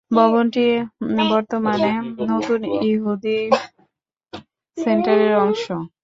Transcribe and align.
ভবনটি 0.11 0.65
বর্তমানে 1.31 1.91
নতুন 2.29 2.59
ইহুদি 2.85 3.37
সেন্টারের 4.77 5.33
অংশ। 5.43 5.63